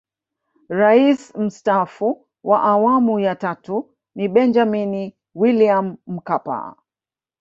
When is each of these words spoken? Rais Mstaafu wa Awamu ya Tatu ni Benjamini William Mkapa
Rais 0.69 1.35
Mstaafu 1.35 2.25
wa 2.43 2.63
Awamu 2.63 3.19
ya 3.19 3.35
Tatu 3.35 3.89
ni 4.15 4.27
Benjamini 4.27 5.15
William 5.35 5.97
Mkapa 6.07 6.75